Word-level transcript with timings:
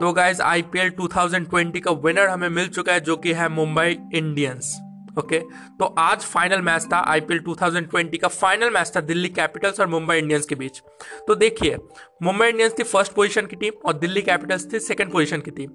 तो 0.00 0.12
guys 0.12 0.40
IPL 0.42 0.90
2020 0.90 1.80
का 1.80 1.90
winner 2.04 2.28
हमें 2.28 2.48
मिल 2.48 2.68
चुका 2.68 2.92
है 2.92 3.00
जो 3.00 3.16
कि 3.16 3.32
है 3.32 3.48
मुंबई 3.48 3.96
इंडियंस 4.14 4.74
ओके 5.18 5.38
तो 5.78 5.84
आज 5.98 6.22
फाइनल 6.22 6.60
मैच 6.62 6.86
था 6.92 6.98
आईपीएल 7.10 7.40
2020 7.40 8.18
का 8.18 8.28
फाइनल 8.28 8.70
मैच 8.70 8.92
था 8.96 9.00
दिल्ली 9.00 9.28
कैपिटल्स 9.28 9.80
और 9.80 9.86
मुंबई 9.86 10.16
इंडियंस 10.18 10.46
के 10.46 10.54
बीच। 10.54 10.80
तो 11.26 11.34
देखिए 11.34 11.76
मुंबई 12.22 12.48
इंडियंस 12.48 12.78
थी 12.78 12.82
फ़र्स्ट 12.82 13.12
पोजीशन 13.12 13.46
की 13.46 13.56
टीम 13.56 13.72
और 13.86 13.98
दिल्ली 13.98 14.22
कैपिटल्स 14.22 14.72
थी 14.72 14.80
सेकंड 14.80 15.12
पोजीशन 15.12 15.40
की 15.40 15.50
टीम 15.50 15.70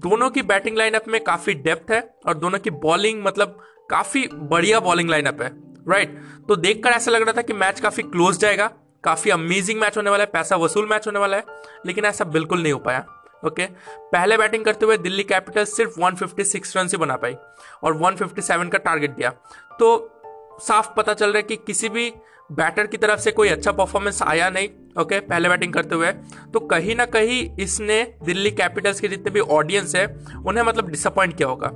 दोनों 0.00 0.30
की 0.30 0.42
बैटिंग 0.44 0.78
लाइनअप 0.78 1.08
में 1.08 1.22
काफ़ी 1.24 1.54
डेप्थ 1.54 1.92
है 1.92 2.00
और 2.26 2.38
दोनों 2.38 2.58
की 2.58 2.70
बॉलिंग 2.80 3.22
मतलब 3.24 3.60
काफ़ी 3.90 4.26
बढ़िया 4.32 4.80
बॉलिंग 4.80 5.10
लाइनअप 5.10 5.42
है 5.42 5.52
राइट 5.88 6.20
तो 6.48 6.56
देखकर 6.56 6.90
ऐसा 6.90 7.10
लग 7.10 7.22
रहा 7.22 7.32
था 7.32 7.42
कि 7.42 7.52
मैच 7.52 7.80
काफ़ी 7.80 8.02
क्लोज 8.02 8.38
जाएगा, 8.38 8.66
काफ़ी 9.04 9.30
अमेजिंग 9.30 9.80
मैच 9.80 9.96
होने 9.96 10.10
वाला 10.10 10.24
है, 10.24 10.30
पैसा 10.32 10.56
वसूल 10.56 10.88
मैच 10.88 11.06
होने 11.06 11.18
वाला 11.18 11.36
है, 11.36 11.44
लेकिन 11.86 12.04
ऐसा 12.04 12.24
बिल्कुल 12.26 12.62
नहीं 12.62 12.72
हो 12.72 12.78
पाया। 12.78 13.06
ओके? 13.46 13.66
पहले 14.12 14.36
बैटिंग 14.36 14.64
करते 14.64 14.86
हुए 14.86 14.96
दिल्ली 14.98 15.22
कैपिटल 15.22 15.64
सिर्फ़ 15.64 16.00
156 16.00 16.76
रन 16.76 16.86
से 16.86 16.96
बना 16.96 17.16
पाई 17.16 17.36
और 17.82 17.96
157 17.96 18.68
का 18.68 18.78
टारगेट 18.78 19.10
दिया। 19.10 19.30
तो 19.78 20.16
साफ़ 20.62 20.88
पता 20.96 21.14
चल 21.14 21.26
रहा 21.26 21.36
है 21.36 21.42
कि 21.42 21.56
किसी 21.56 21.88
भी 21.88 22.12
बैटर 22.52 22.86
की 22.86 22.96
तरफ़ 22.96 23.20
से 23.20 23.30
कोई 23.32 23.48
अच्छा 23.48 23.72
परफॉर्मेंस 23.72 24.22
आया 24.22 24.50
नहीं 24.50 24.68
ओके? 24.68 25.16
okay, 25.16 25.28
पहले 25.28 25.48
बैटिंग 25.48 25.72
करते 25.72 25.94
हुए। 25.94 26.12
तो 26.52 26.60
कहीं 26.60 26.96
ना 26.96 27.04
कहीं 27.04 27.56
इसने 27.56 28.14
दिल्ली 28.22 28.50
कैपिटल्स 28.50 29.00
के 29.00 29.08
जितने 29.08 29.30
भी 29.30 29.40
ऑडियंस 29.40 29.94
है 29.96 30.06
उन्हें 30.46 30.64
मतलब 30.64 30.88
डिसअपॉइंट 30.88 31.36
किया 31.36 31.48
होगा 31.48 31.68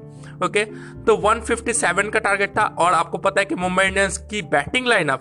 ओके? 0.47 0.65
okay, 0.65 1.07
तो 1.07 1.17
157 1.17 2.11
का 2.11 2.19
टारगेट 2.19 2.59
था 2.59 2.65
और 2.79 2.93
आपको 2.93 3.19
पता 3.19 3.41
है 3.41 3.45
कि 3.45 3.55
मुंबई 3.55 3.85
इंडियंस 3.85 4.19
की 4.19 4.43
बैटिंग 4.43 4.87
लाइनअप 4.87 5.21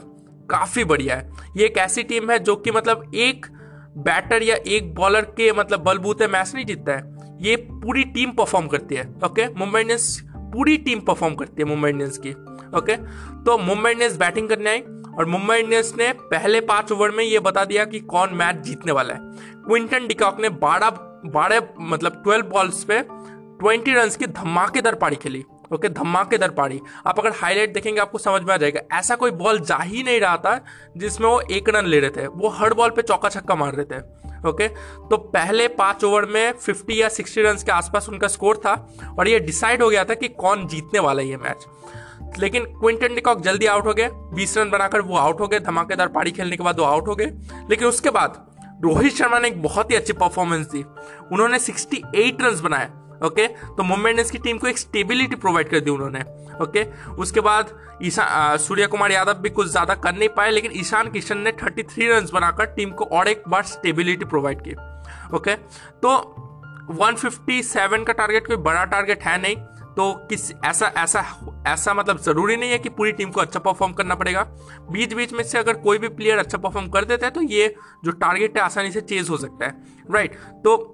काफ़ी 0.50 0.84
बढ़िया 0.84 1.16
है। 1.16 1.32
ये 1.58 1.66
एक 1.66 1.78
ऐसी 1.78 2.04
टीम 2.04 2.32
है 2.32 2.40
जो 2.40 2.56
कि 2.56 2.72
मतलब 2.72 3.12
एक 3.16 3.46
बैटर 3.98 4.44
या 4.44 4.56
एक 4.68 4.94
बॉलर 4.96 5.26
के 5.38 5.52
मतलब 5.52 5.84
बलबूते 5.84 6.28
मैच 6.28 6.52
नहीं 6.56 6.66
जीतता 6.66 6.92
है। 6.92 7.38
ये 7.42 7.56
पूरी 7.56 8.04
टीम 8.14 8.32
परफॉर्म 8.32 8.68
करती 8.68 8.96
है 8.96 9.04
ओके 9.26 9.48
मुंबई 9.56 9.82
इंडियंस 9.82 10.20
पूरी 10.54 10.78
टीम 10.78 11.00
परफॉर्म 11.00 11.36
करती 11.36 11.62
है 11.62 11.68
मुंबई 11.70 11.90
इंडियंस 11.90 12.18
की 12.18 12.32
ओके 12.78 12.96
तो 13.44 13.58
मुंबई 13.58 13.92
इंडियंस 13.92 14.18
बैटिंग 14.18 14.50
करने 14.50 14.70
आई 14.70 14.82
और 15.18 15.26
मुंबई 15.26 15.58
इंडियंस 15.58 15.94
ने 15.98 16.12
पहले 16.32 16.62
पाँच 16.64 16.92
ओवर 16.92 17.12
में 17.12 17.24
ये 17.24 17.40
बता 17.40 17.66
दिया 17.66 17.86
कि 17.86 18.00
कौन 18.00 18.34
मैच 18.34 18.64
जीतने 18.66 18.92
वाला 18.92 19.14
है। 19.14 19.20
क्विंटन 19.66 20.08
डिकॉक 20.08 20.40
ने 20.42 20.50
बारह 20.62 20.90
बारह 21.26 21.68
मतलब 21.80 22.22
ट्वेल्व 22.24 22.46
बॉल्स 22.46 22.84
पे 22.84 23.00
ट्वेंटी 23.02 23.94
रन 23.94 24.10
की 24.20 24.28
धमाकेदार 24.28 24.96
पारी 24.96 25.16
खेली। 25.16 25.44
ओके 25.72 25.90
धमाकेदार 25.90 26.50
पारी 26.50 26.82
आप 27.08 27.20
अगर 27.20 27.32
हाईलाइट 27.32 27.74
देखेंगे, 27.74 28.02
आपको 28.02 28.18
समझ 28.18 28.42
में 28.42 28.54
आ 28.54 28.58
जाएगा। 28.58 28.82
ऐसा 28.98 29.16
कोई 29.16 29.32
बॉल 29.32 29.60
जा 29.60 29.78
ही 29.78 30.04
नहीं 30.04 30.20
रहा 30.20 30.38
था, 30.38 30.66
जिसमें 30.98 31.28
वो 31.28 31.42
एक 31.42 31.70
रन 31.70 31.86
ले 31.86 32.00
रहे 32.00 32.10
थे। 32.10 32.28
वो 32.28 32.50
हर 32.50 32.74
बॉल 32.74 32.90
पे 32.90 33.02
चौका 33.02 33.30
छक्का 33.30 33.56
मार 33.56 33.74
रहे 33.74 33.86
थे 33.86 34.24
ओके 34.50 34.68
तो 35.10 35.18
पहले 35.18 35.68
पाँच 35.68 36.04
ओवर 36.04 36.26
में 36.26 36.54
50 36.54 37.02
या 37.02 37.10
60 37.10 37.38
रन 37.38 37.56
के 37.56 37.72
आसपास 37.72 38.10
उनका 38.10 38.28
स्कोर 38.28 38.58
था 38.58 38.94
और 39.20 39.28
ये 39.28 39.40
डिसाइड 39.40 39.84
हो 39.84 39.90
गया 39.90 40.04
था 40.04 40.14
कि 40.14 40.28
कौन 40.28 40.68
जीतने 40.68 41.00
वाला 41.00 41.22
है 41.22 41.28
ये 41.28 41.38
मैच 41.38 41.66
लेकिन 42.40 42.64
क्विंटन 42.66 43.16
डिकॉक 43.16 43.42
जल्दी 43.42 43.66
आउट 43.66 43.86
हो 43.86 43.94
गए। 43.94 44.10
20 44.14 44.58
रन 44.58 44.70
बनाकर 44.70 45.02
वो 45.02 45.18
आउट 45.18 45.40
हो 45.40 45.48
गए। 45.48 45.60
धमाकेदार 45.60 46.08
पारी 46.08 46.32
खेलने 46.32 46.58
के 46.58 46.64
बाद 46.64 46.80
वो 46.80 46.86
आउट 46.86 47.08
हो 47.08 47.16
गए। 47.16 47.26
लेकिन 47.70 47.88
उसके 47.88 48.10
बाद 48.10 48.48
रोहित 48.84 49.14
शर्मा 49.14 49.40
ने 49.40 49.48
एक 49.48 49.62
बहुत 49.64 49.92
ही 49.92 49.96
अच्छी 49.96 50.14
परफॉर्मेंस 50.14 50.66
दी। 50.66 50.84
उन्होंने 51.32 51.60
68 51.60 52.42
रन 52.42 52.62
बनाए। 52.62 52.90
ओके? 53.24 53.48
तो 53.48 53.84
मुंबई 53.84 54.14
की 54.24 54.38
टीम 54.38 54.58
को 54.58 54.68
एक 54.68 54.78
स्टेबिलिटी 54.78 55.36
प्रोवाइड 55.38 55.70
कर 55.70 55.80
दी 55.80 55.92
उन्होंने, 55.92 56.20
ओके? 56.62 56.84
उसके 57.14 57.40
बाद 57.42 57.70
ईशान 58.04 58.58
सूर्य 58.60 58.88
कुमार 58.88 59.12
यादव 59.12 59.42
भी 59.42 59.50
कुछ 59.50 59.68
ज़्यादा 59.68 59.94
कर 59.96 60.16
नहीं 60.16 60.30
पाए, 60.30 60.52
लेकिन 60.52 60.72
ईशान 60.76 61.10
किशन 61.12 61.38
ने 61.38 61.52
33 61.54 62.10
रन 62.10 62.28
बनाकर 62.34 62.66
टीम 62.76 62.90
को 62.92 63.06
और 63.08 63.28
एक 63.28 63.44
बार 63.48 63.64
स्टेबिलिटी 63.66 64.26
प्रोवाइड 64.26 64.62
की, 64.62 64.74
ओके? 65.36 65.56
तो 65.56 66.18
157 66.94 68.04
का 68.04 68.14
टारगेट 68.14 68.48
कोई 68.48 68.58
बड़ा 68.60 68.84
टारगेट 68.86 69.24
है 69.24 69.42
नहीं 69.42 69.56
तो 69.96 70.14
किस, 70.30 70.52
ऐसा 70.66 70.92
ऐसा 70.98 71.24
ऐसा 71.68 71.94
मतलब 71.94 72.20
ज़रूरी 72.20 72.56
नहीं 72.58 72.72
है 72.72 72.78
कि 72.80 72.90
पूरी 72.90 73.12
टीम 73.12 73.30
को 73.32 73.42
अच्छा 73.42 73.60
परफॉर्म 73.60 73.92
करना 73.94 74.16
पड़ेगा। 74.16 74.42
बीच 74.92 75.14
बीच 75.14 75.34
में 75.34 75.44
से 75.44 75.58
अगर 75.58 75.74
कोई 75.74 75.98
भी 75.98 76.08
प्लेयर 76.10 76.38
अच्छा 76.38 76.58
परफॉर्म 76.58 76.88
कर 76.90 77.06
देता 77.06 77.26
है 77.26 77.32
तो 77.32 77.42
ये 77.42 77.68
जो 78.06 78.12
टारगेट 78.14 78.58
है, 78.58 78.64
आसानी 78.64 78.92
से 78.92 79.02
चेज 79.02 79.30
हो 79.30 79.38
सकता 79.38 79.66
है 79.66 80.04
राइट 80.12 80.36
तो 80.64 80.93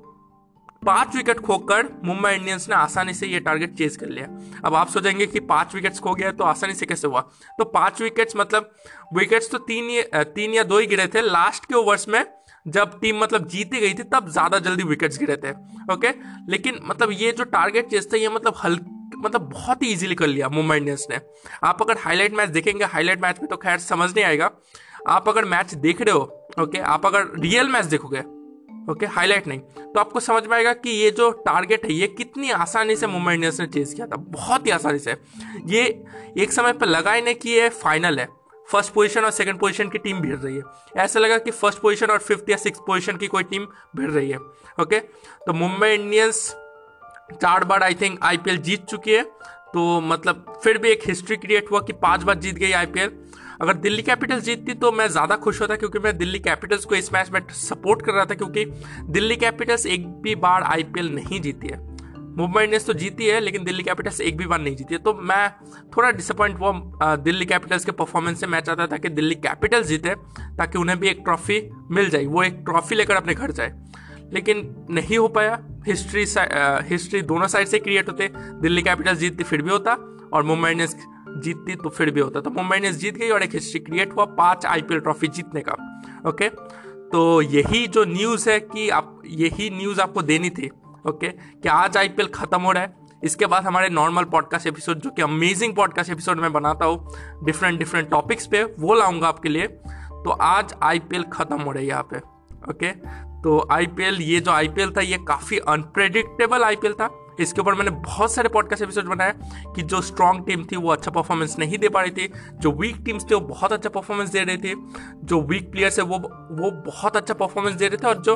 पाँच 0.84 1.16
विकेट 1.16 1.40
खोकर 1.40 1.88
मुंबई 2.06 2.32
इंडियंस 2.32 2.68
ने 2.70 2.76
आसानी 2.76 3.14
से 3.14 3.28
ये 3.28 3.40
टारगेट 3.40 3.74
चेज 3.78 3.96
कर 3.98 4.08
लिया। 4.08 4.28
अब 4.66 4.76
आप 4.76 4.90
सोचेंगे 4.90 5.26
कि 5.28 5.40
पाँच 5.42 5.76
विकेट्स 5.76 6.00
खो 6.00 6.14
गया 6.14 6.32
तो 6.32 6.44
आसानी 6.44 6.74
से 6.74 6.86
कैसे 6.86 7.08
हुआ? 7.08 7.22
तो 7.60 7.66
पाँच 7.66 8.02
विकेट्स 8.02 8.36
मतलब 8.38 8.72
विकेट्स 9.14 9.52
तो 9.52 9.58
तीन 9.60 9.90
तीन 10.36 10.54
या 10.54 10.64
दो 10.64 10.80
ही 10.80 10.88
गिरे 10.88 11.08
थे। 11.08 11.22
लास्ट 11.22 11.66
के 11.66 11.76
ओवर्स 11.76 12.08
में 12.10 12.24
जब 12.66 13.00
टीम 13.02 13.20
मतलब 13.20 13.48
जीती 13.48 13.80
गई 13.80 13.94
थी, 13.94 14.04
तब 14.06 14.30
ज़्यादा 14.30 14.60
जल्दी 14.60 14.84
विकेट्स 14.86 15.20
गिरे 15.20 15.36
थे। 15.38 15.52
ओके 15.94 16.14
लेकिन 16.52 16.80
मतलब 16.86 17.12
ये 17.12 17.32
जो 17.32 17.44
टारगेट 17.46 17.90
चेज 17.90 18.12
था, 18.14 18.18
ये 18.18 18.30
मतलब 18.30 18.56
हल्के 18.64 18.98
मतलब 19.18 19.50
बहुत 19.52 19.84
ही 19.84 19.92
इजीली 19.92 20.16
कर 20.16 20.28
लिया 20.28 20.50
मुंबई 20.50 20.78
इंडियंस 20.78 21.08
ने। 21.12 21.20
आप 21.64 21.82
अगर 21.82 21.98
हाईलाइट 22.00 22.34
मैच 22.34 22.50
देखेंगे 22.50 22.86
हाईलाइट 22.86 23.22
मैच 23.22 23.40
में 23.40 23.48
तो 23.50 23.58
खैर 23.58 23.80
समझ 23.82 24.14
नहीं 24.16 24.26
आएगा। 24.26 24.52
आप 25.08 25.30
अगर 25.30 25.46
मैच 25.48 25.74
देख 25.76 26.02
रहे 26.02 26.14
हो 26.14 26.22
ओके 26.60 26.80
आप 26.88 27.06
अगर 27.06 27.32
रियल 27.40 27.68
मैच 27.70 27.86
देखोगे 27.88 28.24
ओके, 28.90 29.06
हाईलाइट 29.06 29.48
नहीं। 29.48 29.60
तो 29.60 30.00
आपको 30.00 30.20
समझ 30.20 30.46
में 30.46 30.56
आएगा 30.58 30.74
कि 30.74 30.90
ये 30.92 31.12
जो 31.12 31.30
टारगेट 31.46 31.86
है, 31.86 31.94
ये 31.94 32.08
कितनी 32.08 32.52
आसानी 32.52 32.96
से 32.96 33.08
मुंबई 33.08 33.34
इंडियंस 33.34 33.60
ने 33.60 33.68
चेज 33.68 33.94
किया 33.94 34.08
था। 34.08 34.16
बहुत 34.16 34.66
ही 34.66 34.72
आसानी 34.72 35.00
से। 35.00 35.16
ये 35.68 35.84
एक 36.38 36.52
समय 36.52 36.74
पर 36.74 36.88
लगा 36.88 37.14
ही 37.14 37.22
नहीं 37.22 37.36
कि 37.36 37.50
ये 37.50 37.70
फाइनल 37.70 38.20
है। 38.20 38.28
फ़र्स्ट 38.68 38.94
पोजीशन 38.94 39.22
और 39.22 39.32
सेकंड 39.32 39.60
पोजीशन 39.60 39.90
की 39.90 39.98
टीम 39.98 40.20
भिड़ 40.22 40.36
रही 40.36 40.56
है। 40.56 41.04
ऐसा 41.04 41.20
लगा 41.20 41.38
कि 41.38 41.52
फ़र्स्ट 41.52 41.80
पोजीशन 41.80 42.08
और 42.08 42.20
फिफ्थ 42.20 42.50
या 42.50 42.58
सिक्स 42.58 42.80
पोजीशन 42.88 43.18
की 43.18 43.28
कोई 43.28 43.44
टीम 43.44 43.66
भिड़ 43.96 44.10
रही 44.12 44.30
है। 44.30 44.38
ओके 44.82 45.00
तो 45.00 45.54
मुंबई 45.54 45.90
इंडियंस 45.90 46.50
चार 47.34 47.64
बार 47.64 47.84
आई 47.84 47.96
थिंक 47.96 48.20
आईपीएल 48.24 48.58
जीत 48.60 48.86
चुकी 48.86 49.12
है। 49.12 49.24
तो 49.74 50.00
मतलब 50.02 50.60
फिर 50.64 50.78
भी 50.78 50.90
एक 50.90 51.08
हिस्ट्री 51.08 51.36
क्रिएट 51.38 51.72
हुआ 51.72 51.80
कि 51.80 51.94
पाँच 51.96 52.24
बार 52.24 52.36
जीत 52.36 52.56
गई 52.56 52.72
आईपीएल 52.72 53.10
अगर 53.62 53.74
दिल्ली 53.76 54.02
कैपिटल्स 54.02 54.44
जीतती 54.44 54.74
तो 54.74 54.92
मैं 54.92 55.08
ज़्यादा 55.08 55.36
खुश 55.36 55.62
होता 55.62 55.76
क्योंकि 55.76 56.00
मैं 56.00 56.18
दिल्ली 56.18 56.40
कैपिटल्स 56.40 56.86
को 56.86 56.96
इस 56.96 57.12
मैच 57.14 57.30
में 57.30 57.42
सपोर्ट 57.54 58.02
कर 58.02 58.14
रहा 58.14 58.26
था 58.26 58.36
क्योंकि 58.36 58.66
दिल्ली 59.10 59.36
कैपिटल्स 59.36 59.86
एक 59.86 60.08
भी 60.22 60.36
बार 60.38 60.64
आईपीएल 60.64 61.10
नहीं 61.16 61.42
जीती 61.42 61.68
है। 61.68 61.88
मुंबई 62.38 62.64
इंडियंस 62.64 62.86
तो 62.86 62.94
जीती 62.94 63.26
है, 63.26 63.40
लेकिन 63.40 63.64
दिल्ली 63.64 63.84
कैपिटल्स 63.84 64.20
एक 64.22 64.38
भी 64.38 64.46
बार 64.46 64.60
नहीं 64.62 64.76
जीती 64.76 64.94
है। 64.94 65.00
तो 65.02 65.14
मैं 65.14 65.50
थोड़ा 65.98 66.12
डिसअपॉइंट 66.12 66.60
हुआ 66.60 67.16
दिल्ली 67.18 67.46
कैपिटल्स 67.46 67.86
के 67.86 67.92
परफॉर्मेंस 67.94 68.40
से 68.40 68.48
मैं 68.48 68.60
चाहता 68.62 68.88
था 68.88 68.98
कि 68.98 69.10
दिल्ली 69.10 69.36
कैपिटल्स 69.38 69.88
जीते 69.88 70.16
ताकि 70.58 70.78
उन्हें 70.78 71.00
भी 71.00 71.08
एक 71.08 71.22
ट्रॉफी 71.24 71.62
मिल 71.92 72.10
जाए, 72.10 72.26
वो 72.26 72.44
एक 72.44 72.62
ट्रॉफी 72.66 72.96
लेकर 72.96 73.16
अपने 73.16 73.34
घर 73.34 73.52
जाए। 73.52 73.74
लेकिन 74.34 74.64
नहीं 74.90 75.18
हो 75.18 75.28
पाया। 75.28 75.60
हिस्ट्री 75.88 76.26
हिस्ट्री 76.90 77.22
दोनों 77.24 77.48
साइड 77.48 77.68
से 77.68 77.80
क्रिएट 77.80 78.10
होते। 78.10 78.30
दिल्ली 78.62 78.82
कैपिटल्स 78.82 79.20
जीतती 79.20 79.44
फिर 79.44 79.62
भी 79.62 79.72
होता 79.72 79.98
और 80.34 80.44
मुंबई 80.44 80.72
इंडियंस 80.72 80.96
जीतती 81.40 81.76
तो 81.76 81.90
फिर 81.90 82.12
भी 82.12 82.22
होता 82.22 82.42
तो 82.42 82.50
मुंबई 82.50 82.76
इंडियंस 82.76 82.98
जीत 82.98 83.18
गई 83.18 83.30
और 83.30 83.44
एक 83.44 83.54
हिस्ट्री 83.54 83.80
क्रिएट 83.80 84.14
हुआ 84.14 84.26
पाँच 84.38 84.66
आईपीएल 84.66 85.00
ट्रॉफी 85.00 85.28
जीतने 85.28 85.62
का। 85.62 85.74
ओके 86.30 86.50
तो 87.12 87.42
यही 87.42 87.86
जो 87.88 88.04
न्यूज़ 88.06 88.50
है 88.50 88.60
कि 88.60 88.90
आप, 88.90 89.22
यही 89.26 89.70
न्यूज़ 89.70 90.02
आपको 90.02 90.22
देनी 90.22 90.50
थी। 90.50 90.70
ओके 91.10 91.30
कि 91.30 91.70
आज 91.70 91.98
आईपीएल 91.98 92.28
खत्म 92.28 92.62
हो 92.62 92.72
रहा 92.72 92.84
है। 92.84 93.08
इसके 93.24 93.46
बाद 93.46 93.64
हमारे 93.64 93.90
नॉर्मल 93.90 94.24
पॉडकास्ट 94.24 94.68
एपिसोड 94.68 95.00
जो 95.00 95.10
कि 95.10 95.22
अमेजिंग 95.22 95.76
पॉडकास्ट 95.76 96.12
एपिसोड 96.12 96.40
में 96.40 96.52
बनाता 96.54 96.86
हूँ 96.86 97.46
डिफरेंट 97.46 97.80
डिफरेंट 97.80 98.10
टॉपिक्स 98.10 98.48
पे, 98.48 98.64
वो 98.64 98.94
लाऊँगा 98.94 99.28
आपके 99.28 99.50
लिए। 99.50 99.68
तो 99.68 100.30
आज 100.32 100.74
आईपीएल 100.84 101.24
खत्म 101.24 101.62
हो 101.62 101.72
रही 101.72 101.84
है 101.84 101.90
यहाँ 101.90 102.08
पे। 102.14 102.18
ओके 102.70 102.92
तो 103.44 103.68
आईपीएल 103.72 104.22
ये 104.22 104.40
जो 104.40 104.52
आईपीएल 104.52 104.92
था, 104.92 105.02
ये 105.02 105.18
काफ़ी 105.28 105.58
अनप्रेडिक्टेबल 105.60 106.64
आईपीएल 106.64 106.94
था। 106.94 107.08
इसके 107.40 107.62
ऊपर 107.62 107.74
मैंने 107.74 107.92
बहुत 107.92 108.32
सारे 108.32 108.50
पॉडकास्ट 108.50 108.84
एपिसोड 108.84 109.06
बनाए 109.06 109.34
कि 109.76 109.82
जो 109.82 110.02
स्ट्रॉन्ग 110.02 110.46
टीम 110.46 110.64
थी, 110.64 110.76
वो 110.76 110.92
अच्छा 110.92 111.12
परफॉर्मेंस 111.12 111.56
नहीं 111.60 111.78
दे 111.78 111.90
पा 111.90 112.02
रही 112.02 112.12
थी। 112.12 112.34
जो 112.54 112.72
वीक 112.72 112.96
टीम्स 113.06 113.32
थे, 113.32 113.36
वो 113.36 113.42
बहुत 113.42 113.74
अच्छा 113.74 113.90
परफॉर्मेंस 113.90 114.30
दे 114.30 114.44
रहे 114.44 114.58
थे। 114.58 114.76
जो 115.24 115.42
वीक 115.42 115.72
प्लेयर्स 115.72 116.00
है, 116.00 116.06
वो 116.06 116.18
वो 116.52 116.72
बहुत 116.72 117.18
अच्छा 117.18 117.34
परफॉर्मेंस 117.34 117.76
दे 117.76 117.88
रहे 117.88 117.98
थे। 117.98 118.08
और 118.08 118.22
जो 118.22 118.36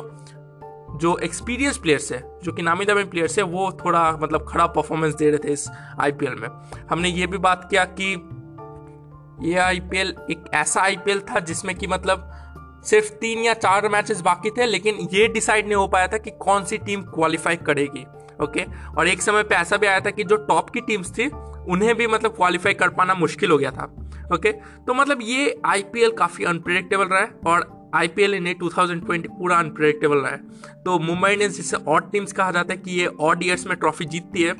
जो 1.00 1.16
एक्सपीरियंस 1.18 1.78
प्लेयर्स 1.78 2.12
है, 2.12 2.40
जो 2.42 2.52
कि 2.52 2.62
नामी 2.62 2.84
दामी 2.84 3.04
प्लेयर्स 3.04 3.38
है, 3.38 3.44
वो 3.44 3.78
थोड़ा 3.84 4.12
मतलब 4.12 4.46
खराब 4.48 4.72
परफॉर्मेंस 4.76 5.14
दे 5.14 5.30
रहे 5.30 5.38
थे 5.38 5.52
इस 5.52 5.68
आईपीएल 6.00 6.34
में। 6.34 6.48
हमने 6.90 7.08
ये 7.08 7.26
भी 7.26 7.38
बात 7.38 7.66
किया 7.70 7.84
कि 8.00 8.30
ये 9.42 9.54
आईपीएल 9.54 10.14
एक 10.30 10.44
ऐसा 10.54 10.80
आईपीएल 10.80 11.20
था 11.20 11.40
जिसमें 11.40 11.76
कि 11.76 11.86
मतलब 11.86 12.30
सिर्फ़ 12.84 13.12
तीन 13.12 13.38
या 13.38 13.54
चार 13.54 13.88
मैचेस 13.88 14.20
बाकी 14.20 14.50
थे, 14.50 14.66
लेकिन 14.66 15.08
ये 15.12 15.28
डिसाइड 15.28 15.64
नहीं 15.64 15.74
हो 15.74 15.88
पाया 15.88 16.08
था 16.08 16.18
कि 16.18 16.30
कौन 16.30 16.64
सी 16.64 16.78
टीम 16.78 17.02
क्वालिफाई 17.02 17.56
करेगी। 17.56 18.04
ओके? 18.40 18.64
और 18.90 19.08
एक 19.08 19.22
समय 19.22 19.42
पे 19.42 19.54
ऐसा 19.54 19.76
भी 19.76 19.86
आया 19.86 20.00
था 20.00 20.10
कि 20.10 20.24
जो 20.24 20.36
टॉप 20.46 20.70
की 20.70 20.80
टीम्स 20.80 21.10
थी, 21.10 21.28
उन्हें 21.68 21.94
भी 21.96 22.06
मतलब 22.06 22.34
क्वालिफाई 22.36 22.74
कर 22.74 22.88
पाना 22.90 23.14
मुश्किल 23.14 23.50
हो 23.50 23.58
गया 23.58 23.70
था, 23.70 23.84
ओके? 24.34 24.52
तो 24.52 24.94
मतलब 24.94 25.18
ये 25.22 25.60
आईपीएल 25.66 26.10
काफ़ी 26.12 26.44
अनप्रिडिक्टेबल 26.44 27.04
रहा 27.04 27.20
है 27.20 27.30
और 27.46 27.72
आईपीएल 27.94 28.34
इन 28.34 28.52
2020 28.54 29.26
पूरा 29.28 29.56
अनप्रिडिक्टेबल 29.58 30.18
रहा 30.18 30.30
है। 30.30 30.82
तो 30.84 30.98
मुंबई 30.98 31.30
इंडियंस 31.32 31.56
जिसे 31.56 31.76
ऑड 31.88 32.10
टीम्स 32.12 32.32
कहा 32.32 32.50
जाता 32.50 32.72
है 32.74 32.78
कि 32.78 32.90
ये 32.90 33.06
ऑड 33.06 33.42
ईयर्स 33.44 33.66
में 33.66 33.76
ट्रॉफी 33.76 34.04
जीतती 34.04 34.42
है 34.42 34.54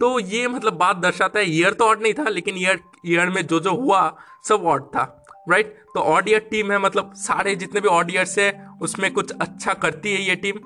तो 0.00 0.18
ये 0.20 0.46
मतलब 0.48 0.72
बात 0.74 0.96
दर्शाता 0.96 1.38
है 1.38 1.50
ईयर 1.50 1.72
तो 1.72 1.84
ऑड 1.84 2.02
नहीं 2.02 2.14
था, 2.14 2.28
लेकिन 2.28 2.54
ईयर 2.58 2.80
ईयर 3.06 3.30
में 3.30 3.46
जो 3.46 3.60
जो 3.60 3.70
हुआ, 3.72 4.16
सब 4.44 4.64
ऑड 4.64 4.84
था 4.86 5.04
राइट 5.50 5.74
तो 5.94 6.00
ऑड 6.02 6.28
ईयर 6.28 6.48
टीम 6.50 6.72
है 6.72 6.78
मतलब 6.78 7.12
सारे 7.16 7.54
जितने 7.56 7.80
भी 7.80 7.88
ऑड 7.88 8.10
ईयर्स 8.10 8.38
है, 8.38 8.68
उसमें 8.82 9.10
कुछ 9.12 9.32
अच्छा 9.32 9.72
करती 9.74 10.12
है 10.12 10.22
ये 10.22 10.34
टीम 10.36 10.58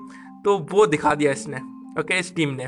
तो 0.43 0.57
वो 0.71 0.85
दिखा 0.87 1.13
दिया 1.15 1.31
इसने। 1.31 1.57
ओके, 1.99 2.19
इस 2.19 2.35
टीम 2.35 2.49
ने। 2.49 2.67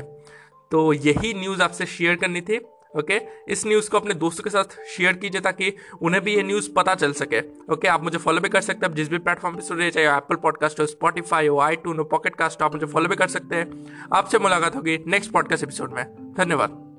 तो 0.70 0.92
यही 0.92 1.34
न्यूज़ 1.34 1.62
आपसे 1.62 1.86
शेयर 1.86 2.16
करनी 2.16 2.40
थी, 2.40 2.58
ओके? 2.98 3.20
इस 3.48 3.66
न्यूज़ 3.66 3.90
को 3.90 3.98
अपने 3.98 4.14
दोस्तों 4.14 4.44
के 4.44 4.50
साथ 4.50 4.64
शेयर 4.86 5.12
कीजिए 5.12 5.40
ताकि 5.40 5.76
उन्हें 6.02 6.22
भी 6.24 6.36
ये 6.36 6.42
न्यूज़ 6.42 6.70
पता 6.72 6.94
चल 6.94 7.12
सके, 7.12 7.40
ओके? 7.72 7.88
आप 7.88 8.02
मुझे 8.02 8.18
फॉलो 8.18 8.40
भी 8.40 8.48
कर 8.48 8.60
सकते 8.60 8.86
हैं 8.86 8.94
जिस 8.94 9.08
भी 9.08 9.18
प्लेटफॉर्म 9.18 9.56
पे 9.56 9.62
सुन 9.62 9.78
रहे 9.78 9.90
चाहे 9.90 10.06
एप्पल 10.06 10.36
पॉडकास्ट 10.36 10.80
हो 10.80 10.86
स्पॉटीफाई 10.86 11.46
हो 11.46 11.58
आई 11.58 11.76
टून 11.76 11.98
हो 11.98 12.04
पॉकेट 12.04 12.36
कास्ट 12.36 12.62
आप 12.62 12.74
मुझे 12.74 12.86
फॉलो 12.86 13.08
भी 13.08 13.16
कर 13.16 13.28
सकते 13.28 13.56
हैं। 13.56 13.84
आपसे 14.12 14.38
मुलाकात 14.38 14.76
होगी 14.76 14.98
नेक्स्ट 15.06 15.30
पॉडकास्ट 15.30 15.64
एपिसोड 15.64 15.92
में। 15.92 16.34
धन्यवाद। 16.34 16.91